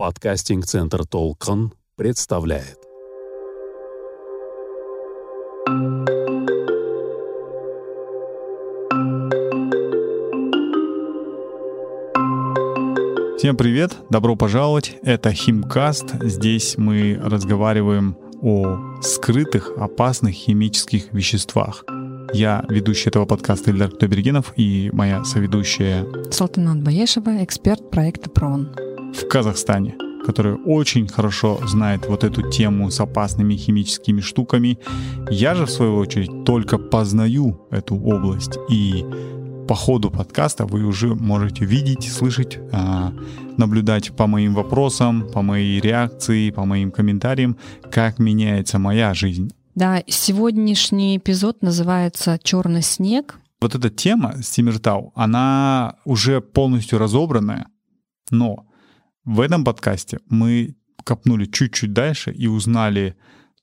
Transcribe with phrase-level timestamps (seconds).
[0.00, 2.78] Подкастинг-центр «Толкон» представляет.
[13.36, 16.14] Всем привет, добро пожаловать, это Химкаст.
[16.22, 21.84] Здесь мы разговариваем о скрытых опасных химических веществах.
[22.32, 28.99] Я ведущий этого подкаста Ильдар Тобергенов и моя соведущая Салтанат Баешева, эксперт проекта ПРОН.
[29.20, 34.78] В Казахстане, которая очень хорошо знает вот эту тему с опасными химическими штуками.
[35.30, 38.56] Я же, в свою очередь, только познаю эту область.
[38.70, 39.04] И
[39.68, 43.12] по ходу подкаста вы уже можете видеть, слышать, а,
[43.56, 47.56] наблюдать по моим вопросам, по моей реакции, по моим комментариям,
[47.90, 49.52] как меняется моя жизнь.
[49.74, 53.38] Да, сегодняшний эпизод называется «Черный снег».
[53.60, 57.66] Вот эта тема с Тимиртау, она уже полностью разобранная,
[58.30, 58.64] но
[59.24, 63.16] в этом подкасте мы копнули чуть-чуть дальше и узнали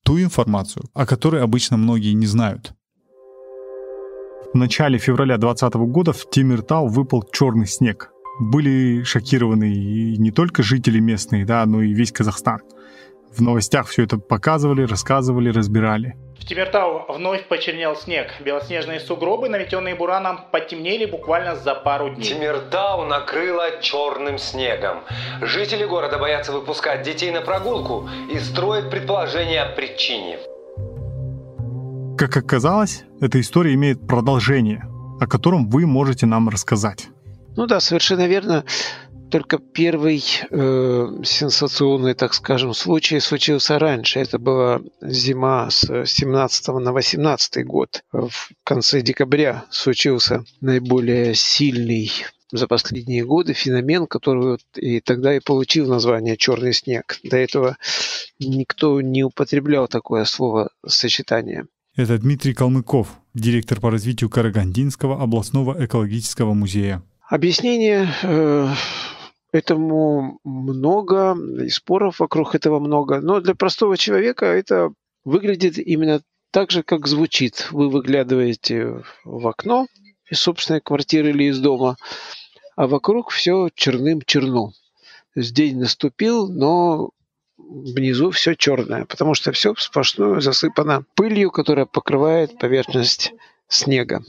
[0.03, 2.73] ту информацию, о которой обычно многие не знают.
[4.53, 8.11] В начале февраля 2020 года в Тимиртау выпал черный снег.
[8.39, 12.59] Были шокированы и не только жители местные, да, но и весь Казахстан.
[13.35, 16.15] В новостях все это показывали, рассказывали, разбирали.
[16.39, 18.27] В Тимиртау вновь почернел снег.
[18.39, 22.23] Белоснежные сугробы, наметенные бураном, потемнели буквально за пару дней.
[22.23, 24.99] Тимиртау накрыло черным снегом.
[25.41, 30.37] Жители города боятся выпускать детей на прогулку и строят предположения о причине.
[32.17, 34.83] Как оказалось, эта история имеет продолжение,
[35.19, 37.09] о котором вы можете нам рассказать.
[37.55, 38.63] Ну да, совершенно верно.
[39.29, 44.19] Только первый э, сенсационный, так скажем, случай случился раньше.
[44.19, 48.03] Это была зима с 17 на 18 год.
[48.11, 48.31] В
[48.63, 52.11] конце декабря случился наиболее сильный
[52.51, 57.19] за последние годы феномен, который вот и тогда и получил название «черный снег».
[57.23, 57.77] До этого
[58.39, 61.65] никто не употреблял такое слово-сочетание.
[61.95, 67.03] Это Дмитрий Калмыков, директор по развитию Карагандинского областного экологического музея.
[67.27, 68.69] Объяснение э,
[69.57, 73.19] этому много, и споров вокруг этого много.
[73.19, 74.91] Но для простого человека это
[75.25, 77.67] выглядит именно так же, как звучит.
[77.71, 79.87] Вы выглядываете в окно
[80.29, 81.97] из собственной квартиры или из дома,
[82.75, 84.71] а вокруг все черным-черно.
[85.33, 87.11] То есть день наступил, но
[87.57, 93.33] внизу все черное, потому что все сплошную засыпано пылью, которая покрывает поверхность
[93.67, 94.23] снега.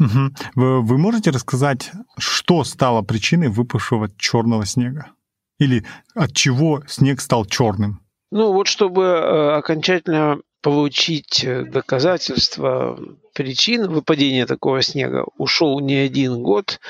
[0.00, 0.34] Мгм.
[0.54, 5.12] Вы, вы можете рассказать, что стало причиной выпавшего черного снега?
[5.58, 5.84] Или
[6.14, 8.00] от чего снег стал черным?
[8.32, 12.98] Ну вот, чтобы э, окончательно получить э, доказательства
[13.34, 16.80] причин выпадения такого снега, ушел не один год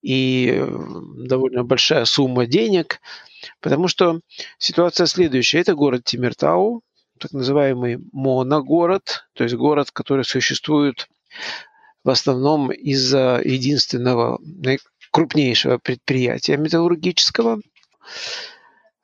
[0.00, 0.68] и э,
[1.26, 3.02] довольно большая сумма денег,
[3.60, 4.20] потому что
[4.56, 5.60] ситуация следующая.
[5.60, 6.80] Это город Тимиртау,
[7.20, 11.08] так называемый моногород, то есть город, который существует
[12.04, 14.78] в основном из-за единственного наи-
[15.10, 17.60] крупнейшего предприятия металлургического.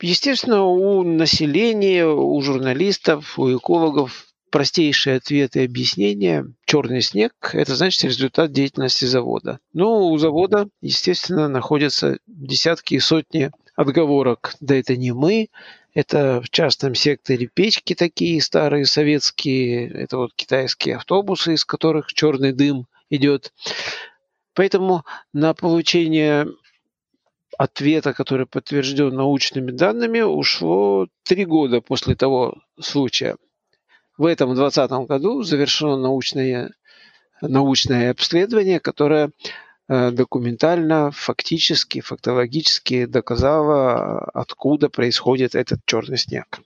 [0.01, 6.47] Естественно, у населения, у журналистов, у экологов простейшие ответы и объяснения.
[6.65, 9.59] Черный снег– это значит результат деятельности завода.
[9.73, 14.55] Ну, у завода, естественно, находятся десятки и сотни отговорок.
[14.61, 15.49] Да это не мы,
[15.95, 22.53] это в частном секторе печки такие старые советские, это вот китайские автобусы, из которых черный
[22.53, 23.53] дым идет.
[24.55, 26.47] Поэтому на получение
[27.59, 33.37] ответа, который подтвержден научными данными, ушло три года после того случая.
[34.17, 36.71] В этом 2020 году завершено научное,
[37.41, 39.31] научное обследование, которое
[39.89, 46.61] документально, фактически, фактологически доказало, откуда происходит этот черный снег.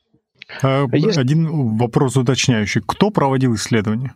[0.63, 2.83] А, если- Один вопрос уточняющий.
[2.87, 4.15] Кто проводил исследование?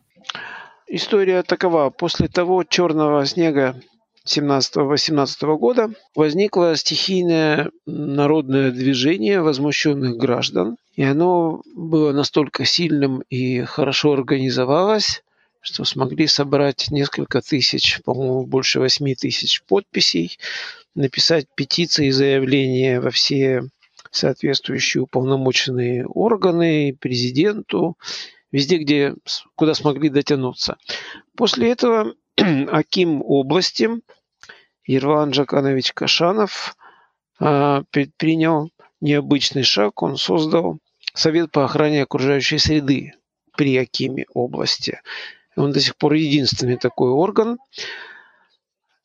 [0.86, 1.90] История такова.
[1.90, 3.80] После того черного снега
[4.24, 10.76] 17-18 года возникло стихийное народное движение возмущенных граждан.
[10.94, 15.22] И оно было настолько сильным и хорошо организовалось,
[15.62, 20.38] что смогли собрать несколько тысяч, по-моему, больше 8 тысяч подписей,
[20.94, 23.62] написать петиции и заявления во все
[24.10, 27.96] соответствующие уполномоченные органы, президенту,
[28.50, 29.14] везде, где,
[29.54, 30.76] куда смогли дотянуться.
[31.36, 33.88] После этого Аким области
[34.84, 36.76] Ерлан Джаканович Кашанов
[37.38, 38.70] а, предпринял
[39.00, 40.02] необычный шаг.
[40.02, 40.78] Он создал
[41.14, 43.12] Совет по охране окружающей среды
[43.56, 45.00] при Акиме области.
[45.56, 47.58] Он до сих пор единственный такой орган.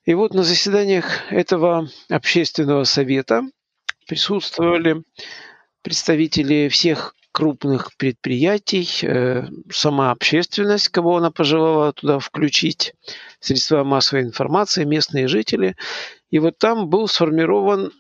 [0.05, 3.43] И вот на заседаниях этого общественного совета
[4.07, 5.03] присутствовали
[5.81, 12.93] представители всех крупных предприятий, э, сама общественность, кого она пожелала туда включить,
[13.39, 15.75] средства массовой информации, местные жители.
[16.31, 17.91] И вот там был сформирован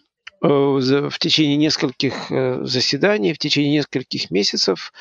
[0.41, 4.93] в течение нескольких э, заседаний, в течение нескольких месяцев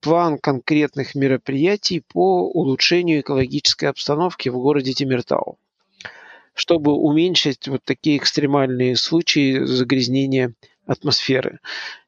[0.00, 5.58] план конкретных мероприятий по улучшению экологической обстановки в городе Тимиртау,
[6.54, 10.54] чтобы уменьшить вот такие экстремальные случаи загрязнения
[10.86, 11.60] атмосферы.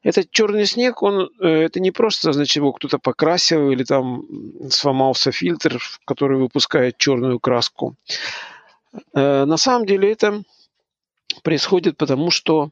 [0.02, 4.24] Этот черный снег, он, э, это не просто, значит, его кто-то покрасил или там
[4.70, 7.96] сломался фильтр, который выпускает черную краску.
[9.14, 10.42] Э, на самом деле это
[11.42, 12.70] происходит потому, что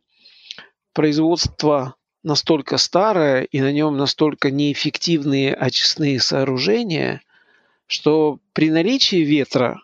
[0.93, 7.23] производство настолько старое и на нем настолько неэффективные очистные сооружения,
[7.87, 9.83] что при наличии ветра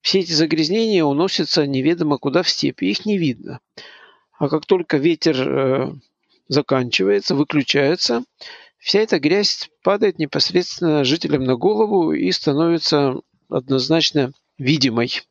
[0.00, 3.60] все эти загрязнения уносятся неведомо куда в степи, их не видно.
[4.38, 5.92] А как только ветер э,
[6.48, 8.24] заканчивается, выключается,
[8.78, 15.22] вся эта грязь падает непосредственно жителям на голову и становится однозначно видимой.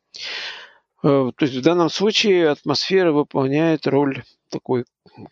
[1.04, 4.86] Э, то есть в данном случае атмосфера выполняет роль такой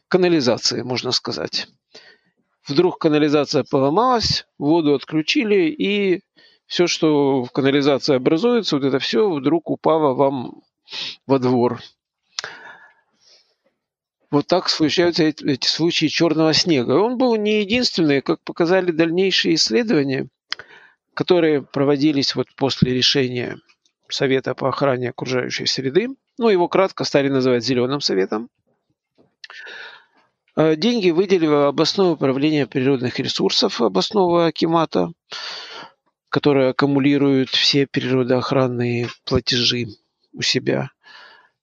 [0.08, 1.68] канализации, можно сказать.
[2.68, 6.22] Вдруг канализация поломалась, воду отключили, и
[6.66, 10.64] все, что в канализации образуется, вот это все вдруг упало вам
[11.28, 11.80] во двор.
[14.32, 16.94] Вот так случаются эти, случаи черного снега.
[16.94, 20.28] Он был не единственный, как показали дальнейшие исследования,
[21.14, 23.58] которые проводились вот после решения
[24.10, 26.10] Совета по охране окружающей среды.
[26.38, 28.50] Ну, его кратко стали называть Зеленым Советом.
[30.56, 35.12] Э, деньги выделило областное управление природных ресурсов областного Акимата,
[36.30, 39.88] которое аккумулирует все природоохранные платежи
[40.34, 40.92] у себя.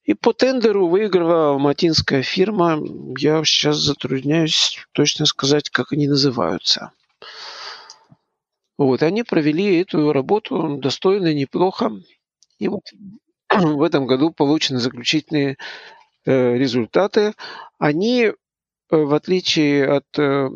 [0.05, 2.79] И по тендеру выиграла алматинская фирма.
[3.17, 6.93] Я сейчас затрудняюсь точно сказать, как они называются.
[8.77, 11.93] Вот, они провели эту работу достойно, неплохо.
[12.63, 12.83] И вот
[13.51, 15.57] в этом году получены заключительные
[16.25, 17.35] э, результаты.
[17.79, 18.33] Они, э,
[18.89, 20.49] в отличие от э,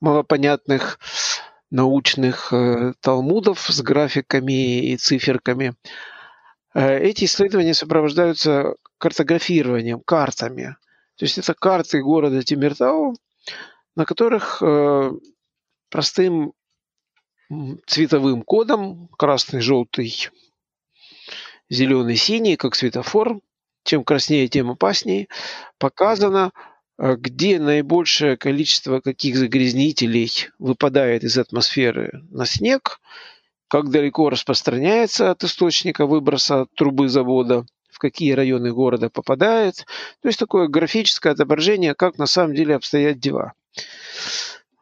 [0.00, 1.00] малопонятных
[1.70, 2.52] научных
[3.00, 5.74] талмудов с графиками и циферками,
[6.72, 10.76] эти исследования сопровождаются картографированием, картами.
[11.16, 13.16] То есть это карты города Тимиртау,
[13.96, 14.62] на которых
[15.90, 16.52] простым
[17.86, 20.30] цветовым кодом, красный, желтый,
[21.70, 23.40] зеленый, синий, как светофор,
[23.84, 25.28] чем краснее, тем опаснее,
[25.78, 26.52] показано,
[26.98, 33.00] э, где наибольшее количество каких загрязнителей выпадает из атмосферы на снег–
[33.68, 39.86] как далеко распространяется от источника выброса трубы завода, в какие районы города попадает.
[40.22, 43.54] То есть такое графическое отображение, как на самом деле обстоят дела.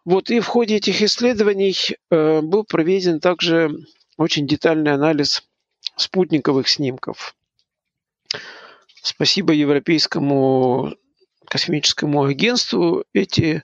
[0.05, 1.75] Вот и в ходе этих исследований
[2.11, 3.75] э, был проведен также
[4.19, 5.45] очень детальный анализ
[5.96, 7.35] спутниковых снимков.
[9.02, 10.94] Спасибо Европейскому
[11.46, 13.05] космическому агентству.
[13.12, 13.62] Эти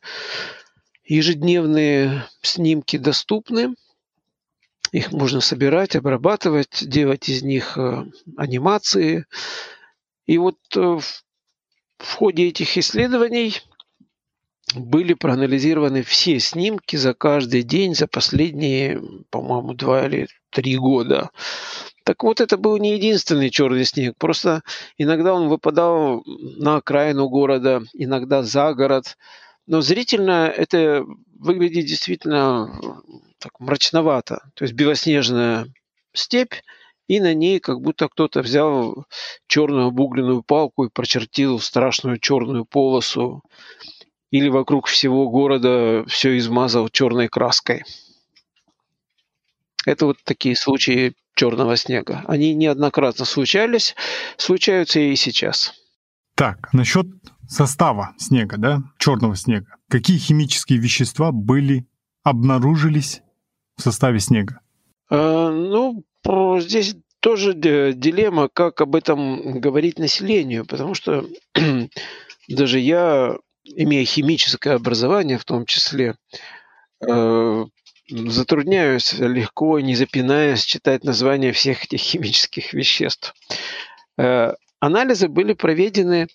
[1.04, 3.74] ежедневные снимки доступны.
[4.92, 8.04] Их можно собирать, обрабатывать, делать из них э,
[8.36, 9.24] анимации.
[10.26, 10.98] И вот э,
[11.98, 13.60] в ходе этих исследований
[14.75, 21.30] были проанализированы все снимки за каждый день за последние, по-моему, два или три года.
[22.11, 24.17] Так вот, это был не единственный черный снег.
[24.19, 24.64] Просто
[24.99, 29.17] иногда он выпадал на окраину города, иногда за город.
[29.69, 31.05] Но зрительно это
[31.38, 33.00] выглядит действительно
[33.38, 34.43] так мрачновато.
[34.55, 35.69] То есть белоснежная
[36.12, 36.55] степь,
[37.07, 39.07] и на ней как будто кто-то взял
[39.47, 43.45] черную обугленную палку и прочертил страшную черную полосу.
[44.33, 47.85] Или вокруг всего города все измазал черной краской.
[49.87, 52.23] Это вот такие случаи черного снега.
[52.26, 53.94] Они неоднократно случались,
[54.37, 55.73] случаются и сейчас.
[56.35, 57.06] Так, насчет
[57.49, 59.75] состава снега, да, черного снега.
[59.88, 61.87] Какие химические вещества были
[62.23, 63.23] обнаружились
[63.75, 64.61] в составе снега?
[65.09, 66.04] А, ну,
[66.61, 71.25] здесь тоже дилемма, как об этом говорить населению, потому что
[72.49, 76.16] даже я, имея химическое образование в том числе,
[77.00, 77.64] э,
[78.11, 83.35] затрудняюсь легко, не запинаясь, читать названия всех этих химических веществ.
[84.19, 86.29] Э, анализы были проведены,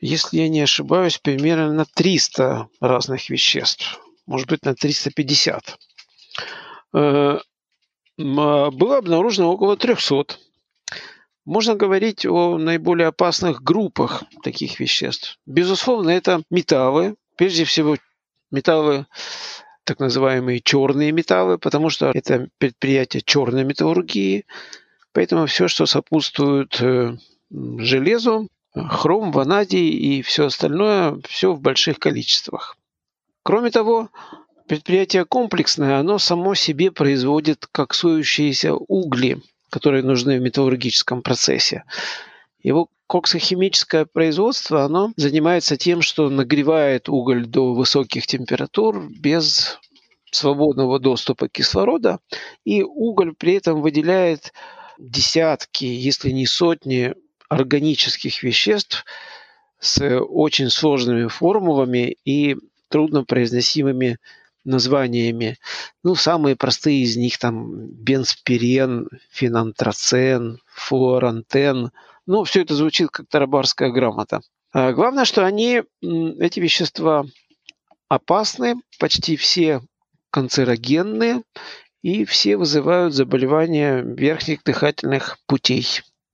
[0.00, 5.78] если я не ошибаюсь, примерно на 300 разных веществ, может быть, на 350.
[6.94, 7.38] Э,
[8.16, 10.36] было обнаружено около 300.
[11.44, 15.38] можно говорить о наиболее опасных группах таких веществ.
[15.46, 17.96] Безусловно, это металлы, прежде всего
[18.50, 19.06] металлы
[19.88, 24.44] так называемые черные металлы, потому что это предприятие черной металлургии,
[25.12, 27.16] поэтому все, что сопутствует э,
[27.50, 32.76] железу, хром, ванадий и все остальное, все в больших количествах.
[33.42, 34.10] Кроме того,
[34.66, 39.40] предприятие комплексное, оно само себе производит коксующиеся угли,
[39.70, 41.84] которые нужны в металлургическом процессе.
[42.62, 49.78] Его коксохимическое производство, оно занимается тем, что нагревает уголь до высоких температур без
[50.30, 52.20] свободного доступа кислорода,
[52.64, 54.52] и уголь при этом выделяет
[54.98, 57.14] десятки, если не сотни
[57.48, 59.04] органических веществ
[59.80, 62.56] с очень сложными формулами и
[62.88, 64.18] труднопроизносимыми
[64.64, 65.56] названиями.
[66.02, 71.90] Ну, самые простые из них там бенспирен, фенантрацен, флуорантен.
[72.28, 74.42] Ну, все это звучит как тарабарская грамота.
[74.74, 77.24] А главное, что они, эти вещества
[78.08, 79.80] опасны, почти все
[80.30, 81.42] канцерогенные,
[82.02, 85.86] и все вызывают заболевания верхних дыхательных путей.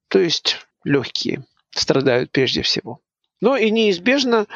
[0.08, 2.98] То есть легкие страдают прежде всего.
[3.40, 4.46] Но и неизбежно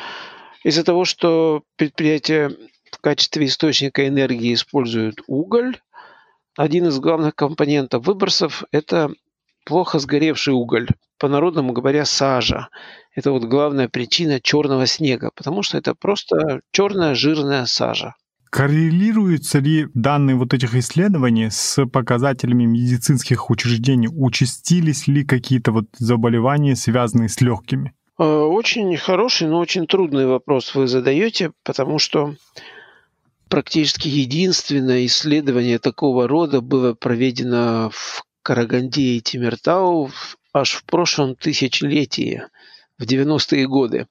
[0.64, 2.50] из-за того, что предприятия
[2.90, 5.78] в качестве источника энергии используют уголь,
[6.57, 9.12] один из главных компонентов выбросов– это
[9.64, 10.88] плохо сгоревший уголь.
[11.19, 12.69] По-народному говоря, сажа.
[13.15, 18.15] Это вот главная причина черного снега, потому что это просто черная жирная сажа.
[18.51, 24.09] Коррелируются ли данные вот этих исследований с показателями медицинских учреждений?
[24.11, 27.93] Участились ли какие-то вот заболевания, связанные с легкими?
[28.19, 32.35] Э, очень хороший, но очень трудный вопрос вы задаете, потому что
[33.49, 40.11] практически единственное исследование такого рода было проведено в Караганде и Тимиртау
[40.61, 42.43] аж в прошлом тысячелетии,
[42.99, 44.07] в 90-е годы.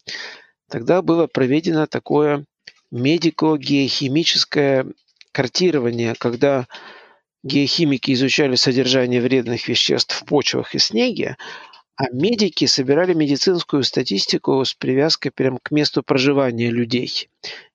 [0.69, 2.45] Тогда было проведено такое
[2.91, 4.85] медико-геохимическое
[5.31, 6.67] картирование, когда
[7.43, 11.37] геохимики изучали содержание вредных веществ в почвах и снеге,
[11.97, 17.27] а медики собирали медицинскую статистику с привязкой прямо к месту проживания людей.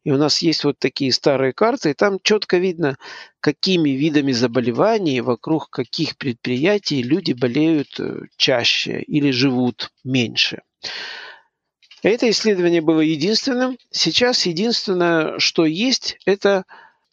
[0.04, 2.96] И у нас есть вот такие старые карты, и там четко видно,
[3.40, 10.62] какими видами заболеваний вокруг каких предприятий люди болеют э, чаще или живут меньше.
[12.04, 13.76] Это исследование было единственным.
[13.90, 16.64] Сейчас единственное, что есть, это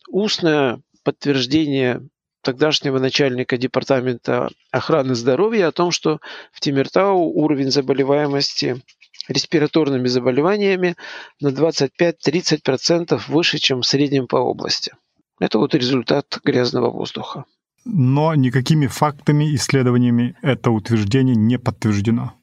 [0.08, 2.08] устное подтверждение
[2.50, 6.20] тогдашнего начальника департамента охраны здоровья о том, что
[6.52, 8.82] в Тимиртау уровень заболеваемости
[9.28, 10.96] респираторными заболеваниями
[11.40, 14.94] на 25-30% выше, чем в среднем по области.
[15.40, 17.46] Это вот результат грязного воздуха.
[17.86, 22.34] Но никакими фактами, исследованиями это утверждение не подтверждено.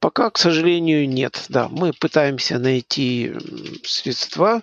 [0.00, 1.46] Пока, к сожалению, нет.
[1.48, 3.32] Да, мы пытаемся найти
[3.82, 4.62] средства,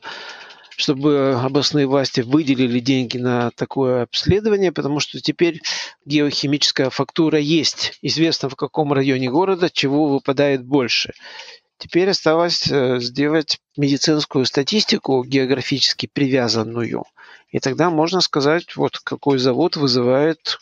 [0.78, 5.62] чтобы областные власти выделили деньги на такое обследование, потому что теперь
[6.06, 7.98] геохимическая фактура есть.
[8.02, 11.14] Известно, в каком районе города чего выпадает больше.
[11.78, 17.04] Теперь осталось э, сделать медицинскую статистику географически привязанную.
[17.50, 20.60] И тогда можно сказать, вот какой завод вызывает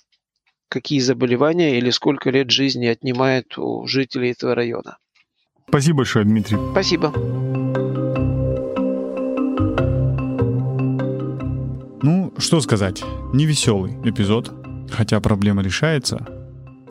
[0.70, 4.98] какие заболевания или сколько лет жизни отнимает у жителей этого района.
[5.68, 6.58] Спасибо большое, Дмитрий.
[6.72, 7.14] Спасибо.
[12.44, 13.02] Что сказать,
[13.34, 14.54] невеселый эпизод,
[14.92, 16.28] хотя проблема решается.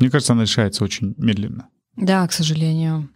[0.00, 1.68] Мне кажется, она решается очень медленно.
[1.94, 3.10] Да, к сожалению.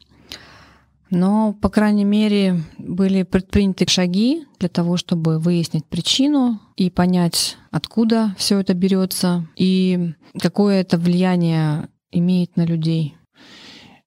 [1.09, 8.35] Но, по крайней мере, были предприняты шаги для того, чтобы выяснить причину и понять, откуда
[8.37, 13.17] все это берется и какое это влияние имеет на людей.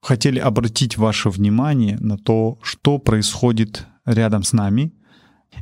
[0.03, 4.93] Хотели обратить ваше внимание на то, что происходит рядом с нами,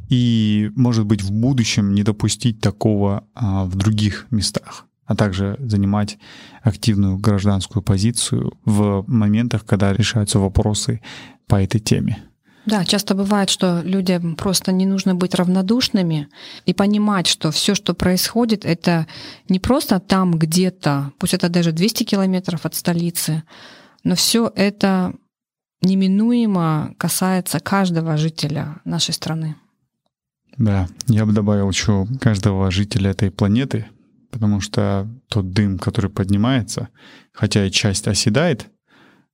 [0.10, 6.18] и, может быть, в будущем не допустить такого а, в других местах а также занимать
[6.62, 11.02] активную гражданскую позицию в моментах, когда решаются вопросы
[11.48, 12.22] по этой теме.
[12.66, 16.28] Да, часто бывает, что людям просто не нужно быть равнодушными
[16.66, 19.08] и понимать, что все, что происходит, это
[19.48, 23.44] не просто там где-то, пусть это даже 200 километров от столицы,
[24.04, 25.14] но все это
[25.82, 29.56] неминуемо касается каждого жителя нашей страны.
[30.58, 33.88] Да, я бы добавил еще каждого жителя этой планеты,
[34.32, 36.90] потому что тот дым, который поднимается,
[37.32, 38.68] хотя и часть оседает,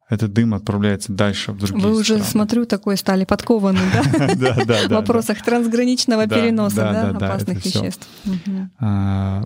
[0.10, 3.80] этот дым отправляется дальше в другие Вы уже, смотрю, такой стали подкованы,
[4.66, 4.88] да?
[4.88, 8.08] В вопросах трансграничного переноса опасных веществ.
[8.80, 9.44] А,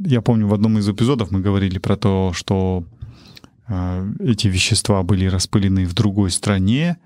[0.00, 2.84] я помню, в одном из эпизодов мы говорили про то, что
[3.68, 6.96] э, эти вещества были распылены в другой стране,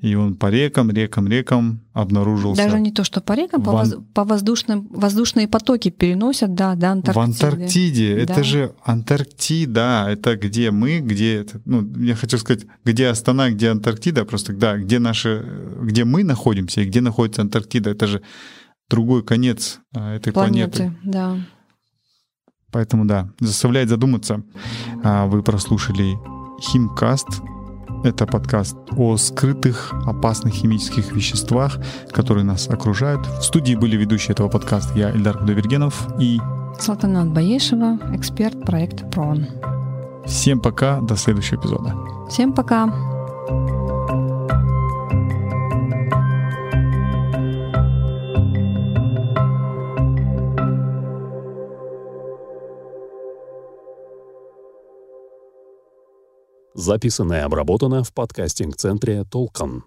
[0.00, 2.62] и он по рекам, рекам, рекам обнаружился.
[2.62, 6.54] Даже не то, что по рекам, по, В Ан- воз- по воздушным, воздушные потоки переносят,
[6.54, 7.46] да, до В Антарктиды.
[7.46, 8.12] Антарктиде.
[8.18, 8.42] Это Да.
[8.42, 10.06] же Антарктида.
[10.08, 11.36] Это где мы, где...
[11.40, 14.24] это- Ну, я хочу сказать, где Астана, где Антарктида.
[14.24, 15.44] Просто, да, где наши...
[15.82, 17.90] Где мы находимся и где находится Антарктида.
[17.90, 18.22] Это же
[18.90, 20.78] другой конец а, этой планеты.
[20.78, 21.36] Планеты, да.
[22.72, 24.42] Поэтому, да, заставляет задуматься.
[25.02, 26.14] А, Вы прослушали
[26.60, 27.28] Химкаст.
[28.04, 31.78] Это подкаст о скрытых опасных химических веществах,
[32.10, 33.26] которые нас окружают.
[33.26, 36.40] В студии были ведущие этого подкаста я, Эльдар Кудавергенов, и
[36.78, 39.46] Салтанат Баешева, эксперт проекта ПРОН.
[40.26, 41.94] всем пока, до следующего эпизода.
[42.28, 42.86] Всем пока!
[56.76, 59.84] Записано и обработано в подкастинг-центре «Толкан».